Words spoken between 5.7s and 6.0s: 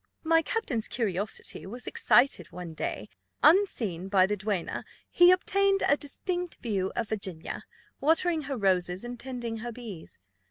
a